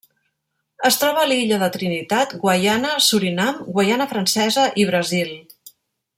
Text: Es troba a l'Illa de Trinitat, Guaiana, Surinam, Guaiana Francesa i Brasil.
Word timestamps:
Es 0.87 0.95
troba 1.01 1.19
a 1.25 1.25
l'Illa 1.31 1.59
de 1.63 1.67
Trinitat, 1.75 2.33
Guaiana, 2.45 2.95
Surinam, 3.09 3.61
Guaiana 3.77 4.09
Francesa 4.15 4.65
i 4.85 4.89
Brasil. 4.93 5.35